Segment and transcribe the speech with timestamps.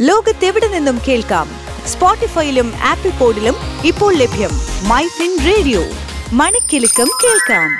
[0.00, 1.48] ലോകത്തെവിടെ നിന്നും കേൾക്കാം?
[1.86, 3.54] സ്പോട്ടിഫൈയിലും ആപ്പിൾ പോഡിലും
[3.84, 4.50] ഇപ്പോൾ ലഭ്യം
[4.88, 5.80] മൈ ഫിൻ റേഡിയോ.
[6.32, 7.70] മണിക്കെലക്കം കേൾക്കാം.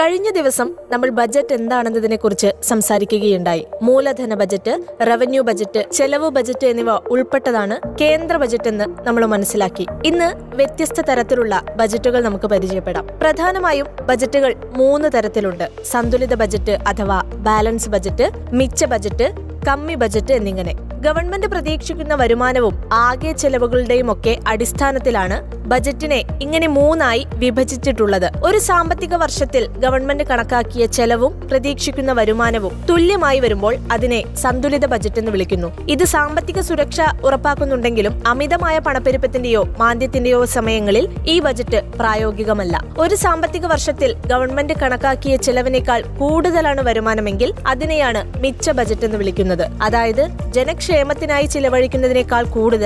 [0.00, 3.66] കഴിഞ്ഞ ദിവസം നമ്മൾ ബജറ്റ് എന്താണെന്നതിനെ കുറിച്ച് സംസാരിക്കുകയുണ്ടായി.
[3.82, 9.86] മൂലധന ബജറ്റ് റവന്യൂ ബജറ്റ് ചെലവ് ബജറ്റ് എന്നിവ ഉൾപ്പെട്ടതാണ് കേന്ദ്ര ബജറ്റ് എന്ന് നമ്മൾ മനസ്സിലാക്കി.
[10.06, 13.06] ഇന്ന് വ്യത്യസ്ത തരത്തിലുള്ള ബജറ്റുകൾ നമുക്ക് പരിചയപ്പെടാം.
[13.06, 15.70] പ്രധാനമായും ബജറ്റുകൾ മൂന്ന് തരത്തിലുണ്ട്.
[15.90, 19.32] സന്തുലിത ബജറ്റ് അഥവാ ബാലൻസ് ബജറ്റ് മിച്ച ബജറ്റ്
[19.68, 20.89] കമ്മി ബജറ്റ് എന്നിങ്ങനെ.
[21.00, 28.30] ഗവൺമെന്റ് പ്രതീക്ഷിക്കുന്ന വരുമാനവും ആകെ ചെലവുകളുടെയും ഒക്കെ അടിസ്ഥാനത്തിലാണ് ബജറ്റിനെ ഇങ്ങനെ മൂന്നായി വിഭജിച്ചിട്ടുള്ളത്.
[28.44, 35.86] ഒരു സാമ്പത്തിക വർഷത്തിൽ ഗവൺമെന്റ് കണക്കാക്കിയ ചെലവും പ്രതീക്ഷിക്കുന്ന വരുമാനവും തുല്യമായി വരുമ്പോൾ അതിനെ സന്തുലിത ബജറ്റ് എന്ന് വിളിക്കുന്നു.
[35.88, 42.82] ഇത് സാമ്പത്തിക സുരക്ഷ ഉറപ്പാക്കുന്നുണ്ടെങ്കിലും അമിതമായ പണപ്പെരുപ്പത്തിന്റെയോ മാന്ദ്യത്തിന്റെയോ സമയങ്ങളിൽ ഈ ബജറ്റ് പ്രായോഗികമല്ല.
[42.98, 49.68] ഒരു സാമ്പത്തിക വർഷത്തിൽ ഗവൺമെന്റ് കണക്കാക്കിയ ചെലവിനേക്കാൾ കൂടുതലാണ് വരുമാനമെങ്കിൽ അതിനെയാണ് മിച്ച ബജറ്റ് എന്ന് വിളിക്കുന്നത്.
[49.82, 52.79] അതായത് ജനക്ഷേമത്തിനായി ചിലവഴിക്കുന്നതിനേക്കാൾ കൂടുതൽ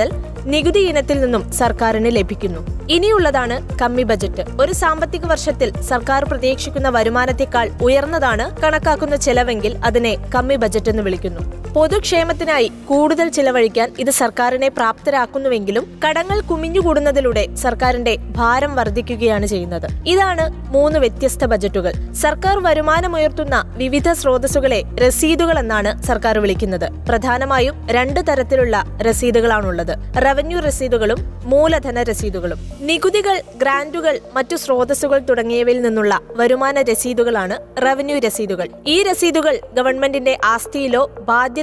[0.45, 2.87] നികുതി ഇനത്തിൽ നിന്നും സർക്കാരിന് ലഭിക്കുന്നു.
[2.89, 4.43] ഇനിയുള്ളതാണ് കമ്മി ബജറ്റ്.
[4.61, 11.64] ഒരു സാമ്പത്തിക വർഷത്തിൽ സർക്കാർ പ്രതീക്ഷിക്കുന്ന വരുമാനത്തെക്കാൾ ഉയർന്നതാണ് കണക്കാക്കുന്ന ചെലവെങ്കിൽ അതിനെ കമ്മി ബജറ്റ് എന്ന് വിളിക്കുന്നു.
[11.75, 19.87] പൊതുക്ഷേമത്തിനായി കൂടുതൽ ചിലവഴിക്കാൻ ഇത് സർക്കാരിനെ പ്രാപ്തരാക്കുന്നുവെങ്കിലും കടങ്ങൾ കുമിഞ്ഞുകൂടുന്നതിലൂടെ സർക്കാരിന്റെ ഭാരം വർദ്ധിക്കുകയാണ് ചെയ്യുന്നത്.
[20.07, 20.45] ഇതാണ്
[20.75, 21.93] മൂന്ന് വ്യത്യസ്ത ബജറ്റുകൾ.
[22.21, 26.87] സർക്കാർ വരുമാനമുയർത്തുന്ന വിവിധ സ്രോതസ്സുകളെ രസീതുകൾ എന്നാണ് സർക്കാർ വിളിക്കുന്നത്.
[27.09, 29.93] പ്രധാനമായും രണ്ട് തരത്തിലുള്ള രസീതുകളാണുള്ളത്
[30.25, 38.67] റവന്യൂ രസീതുകളും മൂലധന രസീതുകളും നികുതികൾ ഗ്രാന്റുകൾ മറ്റു സ്രോതസ്സുകൾ തുടങ്ങിയവയിൽ നിന്നുള്ള വരുമാന രസീതുകളാണ് റവന്യൂ രസീതുകൾ.
[38.87, 41.03] ഈ രസീതുകൾ ഗവൺമെന്റിന്റെ ആസ്തിയിലോ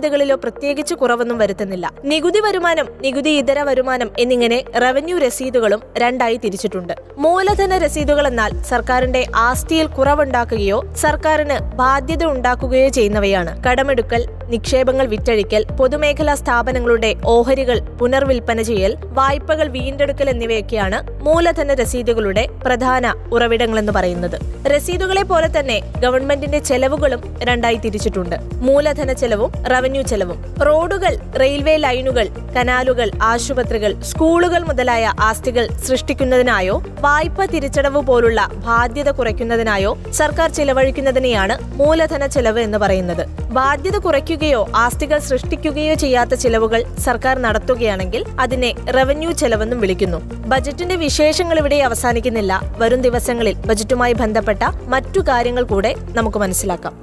[0.02, 1.86] ബാധ്യതകളിലോ പ്രത്യേകിച്ച് കുറവൊന്നും വരുത്തുന്നില്ല.
[2.10, 6.94] നികുതി വരുമാനം നികുതി ഇതര വരുമാനം എന്നിങ്ങനെ റവന്യൂ രസീതുകളും രണ്ടായി തിരിച്ചിട്ടുണ്ട്.
[7.24, 13.52] മൂലധന രസീതുകൾ എന്നാൽ സർക്കാരിന്റെ ആസ്തിയിൽ കുറവുണ്ടാക്കുകയോ സർക്കാരിന് ബാധ്യത ഉണ്ടാക്കുകയോ ചെയ്യുന്നവയാണ്.
[13.64, 23.92] കടമെടുക്കൽ നിക്ഷേപങ്ങൾ വിറ്റഴിക്കൽ പൊതുമേഖലാ സ്ഥാപനങ്ങളുടെ ഓഹരികൾ പുനർവിൽപ്പന ചെയ്യൽ വായ്പകൾ വീണ്ടെടുക്കൽ എന്നിവയൊക്കെയാണ് മൂലധന രസീതുകളുടെ പ്രധാന ഉറവിടങ്ങളെന്ന്
[23.92, 24.66] പറയുന്നത്.
[24.66, 28.36] രസീതുകളെ പോലെ തന്നെ ഗവൺമെന്റിന്റെ ചെലവുകളും രണ്ടായി തിരിച്ചിട്ടുണ്ട്.
[28.54, 30.54] മൂലധന ചെലവും റവന്യൂ ചെലവും.
[30.66, 40.50] റോഡുകൾ റെയിൽവേ ലൈനുകൾ കനാലുകൾ ആശുപത്രികൾ സ്കൂളുകൾ മുതലായ ആസ്തികൾ സൃഷ്ടിക്കുന്നതിനായോ വായ്പ തിരിച്ചടവ് പോലുള്ള ബാധ്യത കുറയ്ക്കുന്നതിനായോ സർക്കാർ
[40.50, 43.26] ചിലവഴിക്കുന്നതിനെയാണ് മൂലധന ചെലവ് എന്ന് പറയുന്നത്.
[43.52, 43.96] ബാധ്യത
[44.42, 50.18] കുറയ്ക്കുകയോ ആസ്തികൾ സൃഷ്ടിക്കുകയോ ചെയ്യാത്ത ചിലവുകൾ സർക്കാർ നടത്തുകയാണെങ്കിൽ അതിനെ റവന്യൂ ചെലവെന്നും വിളിക്കുന്നു.
[50.46, 52.74] ബജറ്റിന്റെ വിശേഷങ്ങൾ ഇവിടെ അവസാനിക്കുന്നില്ല.
[52.78, 56.94] വരും ദിവസങ്ങളിൽ ബജറ്റുമായി ബന്ധപ്പെട്ട മറ്റു കാര്യങ്ങൾ കൂടെ നമുക്ക് മനസ്സിലാക്കാം.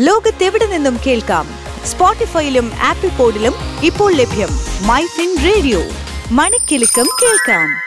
[0.00, 1.48] ലോകത്തെവിടെ നിന്നും കേൾക്കാം?
[1.86, 4.48] സ്പോട്ടിഫൈയിലും ആപ്പിൾ പോഡിലും ഇപ്പോൾ ലഭ്യം
[4.86, 5.80] മൈ ഫിൻ റേഡിയോ.
[6.30, 7.81] മണിക്കിലുക്കം കേൾക്കാം.